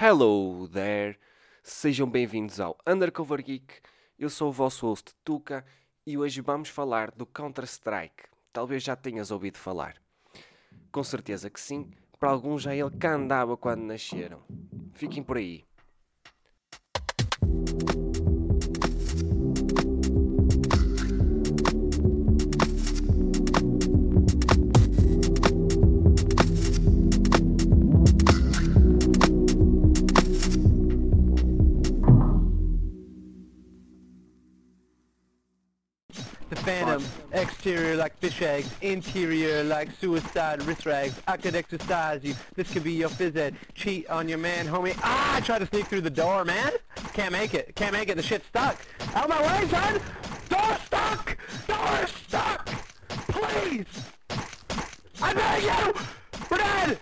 [0.00, 1.18] Hello there!
[1.60, 3.80] Sejam bem-vindos ao Undercover Geek.
[4.16, 5.64] Eu sou o vosso host Tuca
[6.06, 8.28] e hoje vamos falar do Counter-Strike.
[8.52, 9.96] Talvez já tenhas ouvido falar.
[10.92, 14.40] Com certeza que sim, para alguns já ele cá andava quando nasceram.
[14.94, 15.64] Fiquem por aí.
[38.08, 41.20] Like fish eggs, interior like suicide wrist rags.
[41.28, 42.34] I could exercise you.
[42.54, 43.54] This could be your phys ed.
[43.74, 44.98] Cheat on your man, homie.
[45.02, 46.72] Ah, I tried to sneak through the door, man.
[47.12, 47.74] Can't make it.
[47.76, 48.16] Can't make it.
[48.16, 48.78] The shit's stuck.
[49.14, 50.00] Out of my way, son.
[50.48, 51.36] Door stuck.
[51.66, 52.66] Door stuck.
[53.08, 53.86] Please.
[55.20, 55.94] I beg you.
[56.50, 56.98] We're dead.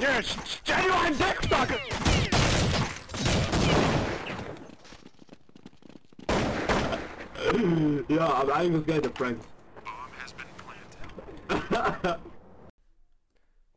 [0.00, 0.22] You're a
[0.62, 1.78] genuine dick sucker.
[8.08, 9.38] yeah i'm just geil, der Prank.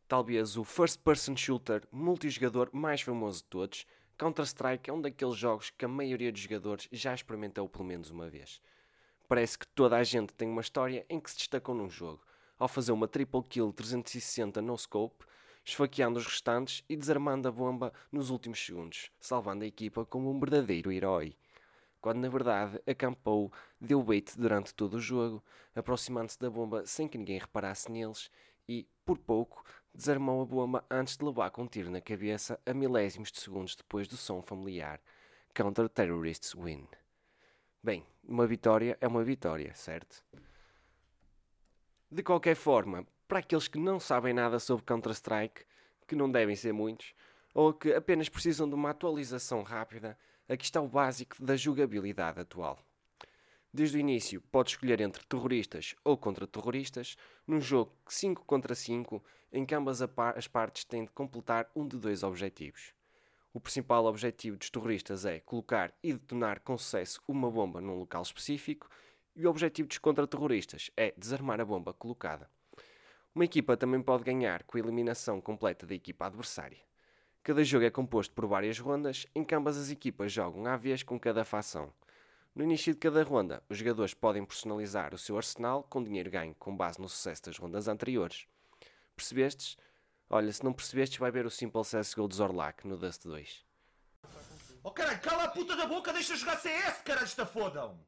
[0.08, 3.86] Talvez o first-person shooter multijogador mais famoso de todos,
[4.18, 8.28] Counter-Strike é um daqueles jogos que a maioria dos jogadores já experimentou pelo menos uma
[8.28, 8.60] vez.
[9.26, 12.22] Parece que toda a gente tem uma história em que se destacou num jogo,
[12.58, 15.24] ao fazer uma triple kill 360 no scope,
[15.64, 20.38] esfaqueando os restantes e desarmando a bomba nos últimos segundos, salvando a equipa como um
[20.38, 21.34] verdadeiro herói
[22.02, 23.50] quando na verdade acampou,
[23.80, 25.42] deu bait durante todo o jogo,
[25.74, 28.28] aproximando-se da bomba sem que ninguém reparasse neles
[28.68, 29.64] e, por pouco,
[29.94, 33.76] desarmou a bomba antes de levar com um tiro na cabeça a milésimos de segundos
[33.76, 35.00] depois do som familiar
[35.54, 36.88] Counter-Terrorists Win.
[37.80, 40.24] Bem, uma vitória é uma vitória, certo?
[42.10, 45.64] De qualquer forma, para aqueles que não sabem nada sobre Counter-Strike,
[46.06, 47.14] que não devem ser muitos,
[47.54, 52.78] ou que apenas precisam de uma atualização rápida, aqui está o básico da jogabilidade atual.
[53.72, 57.16] Desde o início, pode escolher entre terroristas ou contra-terroristas,
[57.46, 61.96] num jogo 5 contra 5, em que ambas as partes têm de completar um de
[61.96, 62.92] dois objetivos.
[63.54, 68.22] O principal objetivo dos terroristas é colocar e detonar com sucesso uma bomba num local
[68.22, 68.90] específico,
[69.34, 72.50] e o objetivo dos contra-terroristas é desarmar a bomba colocada.
[73.34, 76.78] Uma equipa também pode ganhar com a eliminação completa da equipa adversária.
[77.44, 81.02] Cada jogo é composto por várias rondas, em que ambas as equipas jogam à vez
[81.02, 81.92] com cada facção.
[82.54, 86.54] No início de cada ronda, os jogadores podem personalizar o seu arsenal com dinheiro ganho
[86.54, 88.46] com base no sucesso das rondas anteriores.
[89.16, 89.76] Percebestes?
[90.30, 93.64] Olha, se não percebestes, vai ver o Simple CSGO de Zorlak no Dust 2.
[94.84, 97.98] Oh caralho, cala a puta da boca, deixa jogar CS, caralho, esta fodam!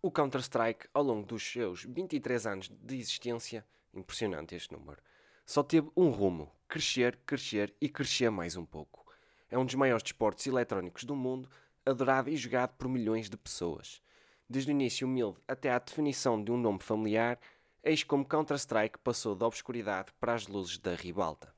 [0.00, 5.02] O Counter-Strike, ao longo dos seus 23 anos de existência, impressionante este número,
[5.44, 9.06] só teve um rumo: crescer, crescer e crescer mais um pouco.
[9.50, 11.48] É um dos maiores desportos eletrónicos do mundo,
[11.84, 14.02] adorado e jogado por milhões de pessoas.
[14.48, 17.38] Desde o início humilde até à definição de um nome familiar,
[17.82, 21.54] eis como Counter-Strike passou da obscuridade para as luzes da ribalta.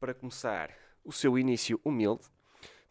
[0.00, 0.70] Para começar,
[1.04, 2.24] o seu início humilde,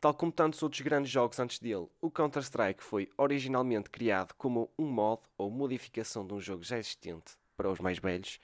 [0.01, 4.87] Tal como tantos outros grandes jogos antes dele, o Counter-Strike foi originalmente criado como um
[4.87, 8.39] mod ou modificação de um jogo já existente para os mais velhos,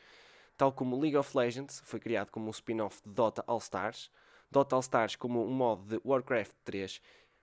[0.58, 4.10] tal como League of Legends foi criado como um spin-off de Dota All-Stars,
[4.52, 7.02] Dota All-Stars como um mod de Warcraft 3,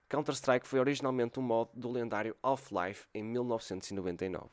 [0.08, 4.48] Counter-Strike foi originalmente um mod do lendário Half-Life em 1999.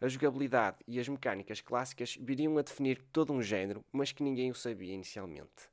[0.00, 4.50] A jogabilidade e as mecânicas clássicas viriam a definir todo um género, mas que ninguém
[4.50, 5.68] o sabia inicialmente.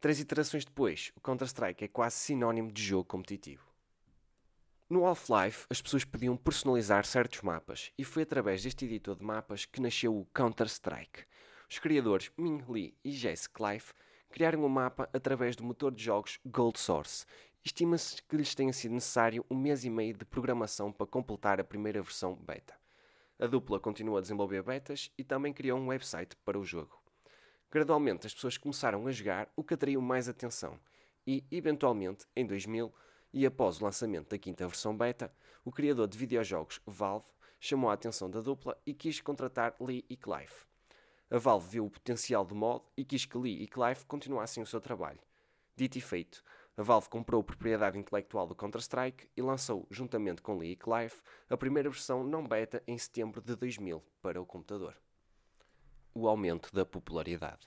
[0.00, 3.73] Três iterações depois, o Counter-Strike é quase sinónimo de jogo competitivo.
[4.86, 9.64] No Half-Life, as pessoas podiam personalizar certos mapas, e foi através deste editor de mapas
[9.64, 11.24] que nasceu o Counter-Strike.
[11.70, 13.86] Os criadores Ming Lee e Jesse Clive
[14.28, 17.24] criaram o mapa através do motor de jogos Gold Source.
[17.64, 21.64] Estima-se que lhes tenha sido necessário um mês e meio de programação para completar a
[21.64, 22.74] primeira versão beta.
[23.38, 27.02] A dupla continuou a desenvolver betas e também criou um website para o jogo.
[27.70, 30.78] Gradualmente as pessoas começaram a jogar o que atraiu mais atenção
[31.26, 32.92] e, eventualmente, em 2000
[33.34, 35.30] e após o lançamento da quinta versão beta,
[35.64, 37.26] o criador de videojogos Valve
[37.60, 40.54] chamou a atenção da dupla e quis contratar Lee e Clive.
[41.30, 44.66] A Valve viu o potencial do mod e quis que Lee e Clive continuassem o
[44.66, 45.20] seu trabalho.
[45.76, 46.42] Dito e feito,
[46.76, 51.16] a Valve comprou a propriedade intelectual do Counter-Strike e lançou, juntamente com Lee e Clive,
[51.50, 54.96] a primeira versão não beta em setembro de 2000 para o computador
[56.14, 57.66] o aumento da popularidade.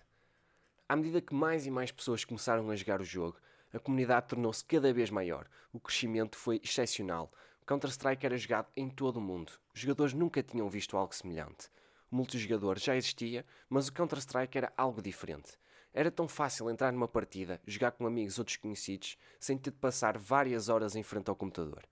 [0.88, 3.38] À medida que mais e mais pessoas começaram a jogar o jogo,
[3.78, 5.48] a comunidade tornou-se cada vez maior.
[5.72, 7.32] O crescimento foi excepcional.
[7.66, 9.52] Counter-Strike era jogado em todo o mundo.
[9.74, 11.70] Os jogadores nunca tinham visto algo semelhante.
[12.12, 15.58] O multijogador já existia, mas o Counter-Strike era algo diferente.
[15.94, 20.18] Era tão fácil entrar numa partida, jogar com amigos ou desconhecidos, sem ter de passar
[20.18, 21.84] várias horas em frente ao computador.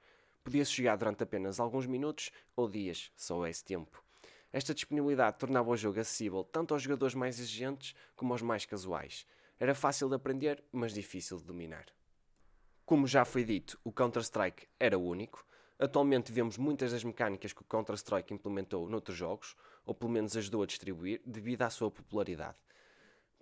[0.44, 4.04] Podia-se jogar durante apenas alguns minutos ou dias, só houvesse tempo.
[4.52, 9.28] Esta disponibilidade tornava o jogo acessível tanto aos jogadores mais exigentes como aos mais casuais.
[9.57, 11.86] Era fácil de aprender, mas difícil de dominar.
[12.86, 15.46] Como já foi dito, o Counter-Strike era único.
[15.80, 19.56] Atualmente vemos muitas das mecânicas que o Counter-Strike implementou noutros jogos,
[19.86, 22.57] ou pelo menos ajudou a distribuir, devido à sua popularidade.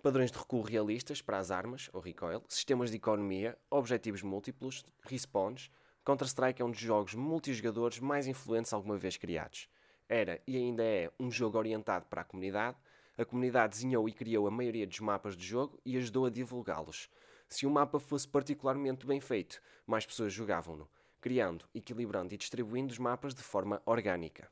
[0.02, 5.70] Padrões de recuo realistas para as armas, ou recoil, sistemas de economia, objetivos múltiplos, respawns.
[6.04, 9.68] Counter-Strike é um dos jogos multijogadores mais influentes alguma vez criados.
[10.08, 12.76] Era e ainda é um jogo orientado para a comunidade.
[13.16, 17.08] A comunidade desenhou e criou a maioria dos mapas de jogo e ajudou a divulgá-los.
[17.48, 20.88] Se um mapa fosse particularmente bem feito, mais pessoas jogavam-no,
[21.20, 24.50] criando, equilibrando e distribuindo os mapas de forma orgânica.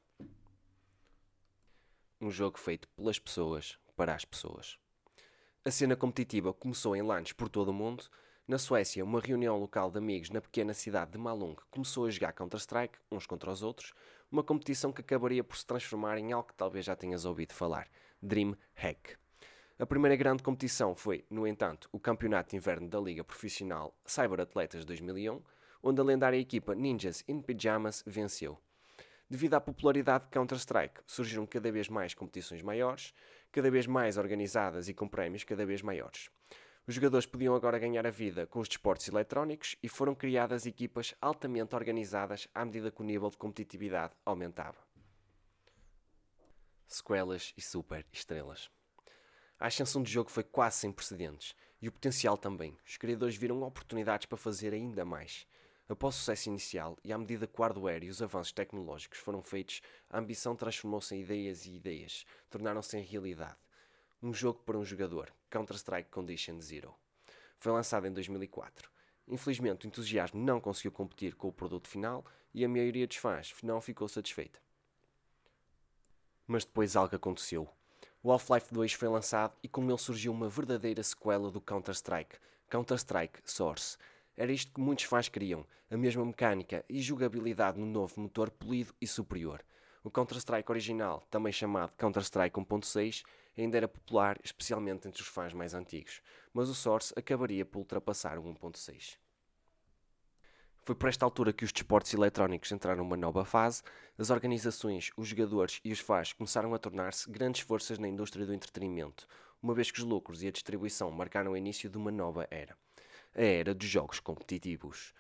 [2.21, 4.79] Um jogo feito pelas pessoas para as pessoas.
[5.65, 8.05] A cena competitiva começou em LANs por todo o mundo.
[8.47, 12.33] Na Suécia, uma reunião local de amigos na pequena cidade de Malung começou a jogar
[12.33, 13.93] Counter-Strike, uns contra os outros,
[14.31, 17.89] uma competição que acabaria por se transformar em algo que talvez já tenhas ouvido falar,
[18.23, 19.19] Dream Hack.
[19.79, 24.41] A primeira grande competição foi, no entanto, o Campeonato de Inverno da Liga Profissional Cyber
[24.41, 25.43] Atletas 2001,
[25.83, 28.57] onde a lendária equipa Ninjas in Pyjamas venceu.
[29.29, 33.13] Devido à popularidade de Counter-Strike, surgiram cada vez mais competições maiores,
[33.51, 36.31] cada vez mais organizadas e com prémios cada vez maiores.
[36.87, 41.15] Os jogadores podiam agora ganhar a vida com os desportos eletrónicos e foram criadas equipas
[41.21, 44.92] altamente organizadas à medida que o nível de competitividade aumentava.
[46.93, 48.71] Sequelas e super estrelas.
[49.59, 52.77] A ascensão do jogo foi quase sem precedentes e o potencial também.
[52.87, 55.47] Os criadores viram oportunidades para fazer ainda mais.
[55.89, 59.43] Após o sucesso inicial e à medida que o hardware e os avanços tecnológicos foram
[59.43, 59.81] feitos,
[60.11, 63.57] a ambição transformou-se em ideias e ideias, tornaram-se em realidade.
[64.23, 66.95] Um jogo para um jogador, Counter-Strike Condition Zero.
[67.59, 68.91] Foi lançado em 2004.
[69.27, 72.23] Infelizmente, o entusiasmo não conseguiu competir com o produto final
[72.53, 74.61] e a maioria dos fãs não ficou satisfeita.
[76.47, 77.69] Mas depois algo aconteceu.
[78.23, 82.37] O Half-Life 2 foi lançado e com ele surgiu uma verdadeira sequela do Counter-Strike,
[82.71, 83.97] Counter-Strike Source.
[84.37, 88.95] Era isto que muitos fãs queriam, a mesma mecânica e jogabilidade no novo motor polido
[89.01, 89.65] e superior.
[90.05, 93.25] O Counter-Strike original, também chamado Counter-Strike 1.6,
[93.57, 96.23] ainda era popular, especialmente entre os fãs mais antigos,
[96.53, 99.22] mas o Source acabaria por ultrapassar o 1.6.
[100.85, 103.85] Foi por esta altura que os desportos eletrónicos entraram numa nova fase,
[104.19, 108.53] as organizações, os jogadores e os fãs começaram a tornar-se grandes forças na indústria do
[108.53, 109.29] entretenimento,
[109.63, 112.77] uma vez que os lucros e a distribuição marcaram o início de uma nova era.
[113.33, 115.15] A era dos jogos competitivos.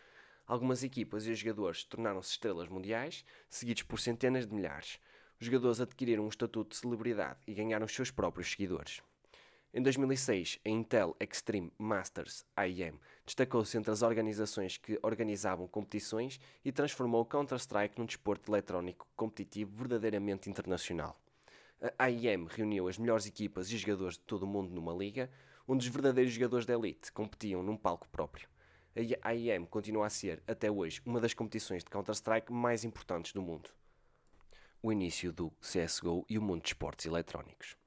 [0.48, 4.98] Algumas equipas e os jogadores tornaram-se estrelas mundiais, seguidos por centenas de milhares.
[5.40, 9.00] Os jogadores adquiriram um estatuto de celebridade e ganharam os seus próprios seguidores.
[9.74, 16.70] Em 2006, a Intel Extreme Masters IEM destacou-se entre as organizações que organizavam competições e
[16.70, 21.18] transformou o Counter-Strike num desporto eletrónico competitivo verdadeiramente internacional.
[21.98, 25.30] A IEM reuniu as melhores equipas e jogadores de todo o mundo numa liga,
[25.66, 28.50] onde os verdadeiros jogadores da elite competiam num palco próprio.
[29.22, 33.40] A IEM continua a ser, até hoje, uma das competições de Counter-Strike mais importantes do
[33.40, 33.70] mundo.
[34.82, 37.80] O início do CSGO e o mundo de esportes eletrónicos.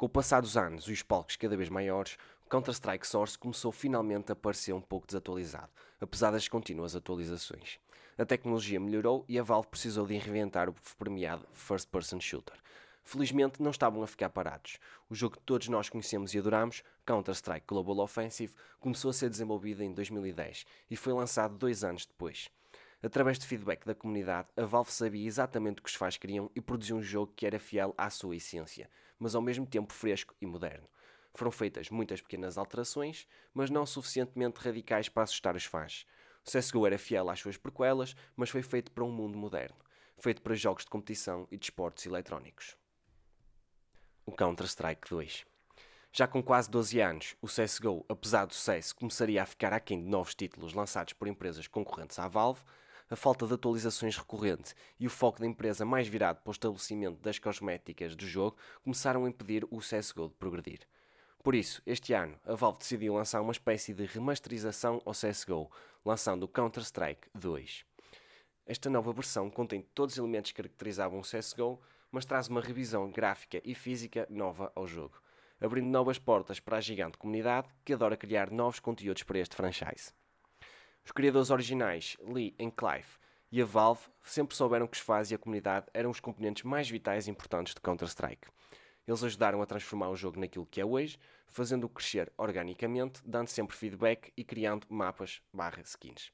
[0.00, 2.16] Com o passar dos anos e os palcos cada vez maiores,
[2.46, 5.68] o Counter-Strike Source começou finalmente a parecer um pouco desatualizado,
[6.00, 7.78] apesar das contínuas atualizações.
[8.16, 12.56] A tecnologia melhorou e a Valve precisou de reinventar o premiado First Person Shooter.
[13.04, 14.78] Felizmente não estavam a ficar parados.
[15.10, 19.82] O jogo que todos nós conhecemos e adoramos, Counter-Strike Global Offensive, começou a ser desenvolvido
[19.82, 22.48] em 2010 e foi lançado dois anos depois.
[23.02, 26.60] Através de feedback da comunidade, a Valve sabia exatamente o que os fãs queriam e
[26.60, 28.88] produziu um jogo que era fiel à sua essência
[29.20, 30.88] mas ao mesmo tempo fresco e moderno.
[31.32, 36.04] Foram feitas muitas pequenas alterações, mas não suficientemente radicais para assustar os fãs.
[36.44, 39.76] O CSGO era fiel às suas prequelas, mas foi feito para um mundo moderno,
[40.18, 42.76] feito para jogos de competição e de esportes eletrónicos.
[44.26, 45.46] O Counter-Strike 2
[46.12, 50.08] já com quase 12 anos, o CSGO, apesar do sucesso, começaria a ficar aquém de
[50.08, 52.62] novos títulos lançados por empresas concorrentes à Valve,
[53.10, 57.20] a falta de atualizações recorrente e o foco da empresa mais virado para o estabelecimento
[57.20, 60.86] das cosméticas do jogo começaram a impedir o CSGO de progredir.
[61.42, 65.68] Por isso, este ano, a Valve decidiu lançar uma espécie de remasterização ao CSGO,
[66.04, 67.84] lançando o Counter-Strike 2.
[68.64, 71.80] Esta nova versão contém todos os elementos que caracterizavam o CSGO,
[72.12, 75.20] mas traz uma revisão gráfica e física nova ao jogo,
[75.60, 80.12] abrindo novas portas para a gigante comunidade que adora criar novos conteúdos para este franchise.
[81.10, 83.18] Os criadores originais, Lee e Clive,
[83.50, 86.88] e a Valve sempre souberam que os fãs e a comunidade eram os componentes mais
[86.88, 88.46] vitais e importantes de Counter-Strike.
[89.08, 93.76] Eles ajudaram a transformar o jogo naquilo que é hoje, fazendo-o crescer organicamente, dando sempre
[93.76, 96.30] feedback e criando mapas barra skins.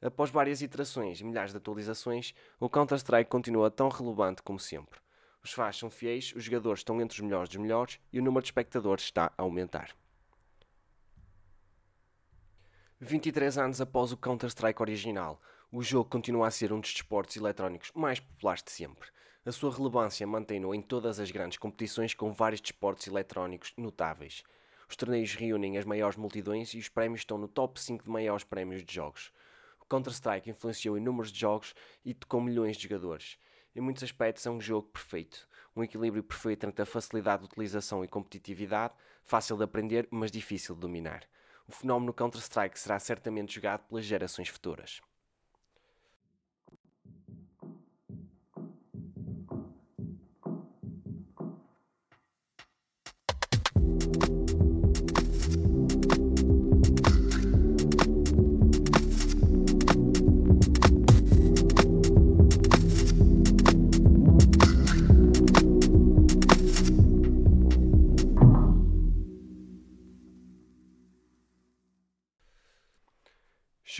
[0.00, 4.98] Após várias iterações e milhares de atualizações, o Counter-Strike continua tão relevante como sempre.
[5.44, 8.40] Os fãs são fiéis, os jogadores estão entre os melhores dos melhores e o número
[8.40, 9.94] de espectadores está a aumentar.
[13.00, 15.40] 23 anos após o Counter-Strike original,
[15.70, 19.08] o jogo continua a ser um dos desportos eletrónicos mais populares de sempre.
[19.46, 24.42] A sua relevância mantém-no em todas as grandes competições com vários desportos eletrónicos notáveis.
[24.88, 28.42] Os torneios reúnem as maiores multidões e os prémios estão no top 5 de maiores
[28.42, 29.30] prémios de jogos.
[29.80, 31.74] O Counter-Strike influenciou inúmeros jogos
[32.04, 33.38] e tocou milhões de jogadores.
[33.76, 38.02] Em muitos aspectos é um jogo perfeito, um equilíbrio perfeito entre a facilidade de utilização
[38.02, 41.22] e competitividade, fácil de aprender, mas difícil de dominar.
[41.68, 45.02] O fenómeno Counter-Strike será certamente jogado pelas gerações futuras.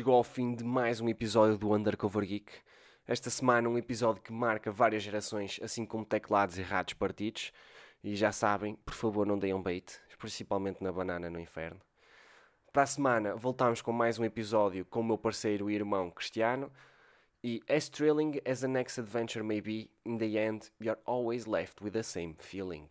[0.08, 2.50] Chegou ao fim de mais um episódio do Undercover Geek.
[3.06, 7.52] Esta semana, um episódio que marca várias gerações, assim como teclados e rádios partidos.
[8.02, 11.78] E já sabem, por favor, não deem bait, principalmente na banana no inferno.
[12.72, 16.72] Para a semana, voltamos com mais um episódio com o meu parceiro e irmão Cristiano.
[17.44, 21.84] E as thrilling as the next adventure may be, in the end, you're always left
[21.84, 22.88] with the same feeling.